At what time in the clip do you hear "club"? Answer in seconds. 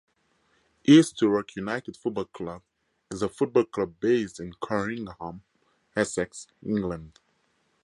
2.25-2.63, 3.65-3.93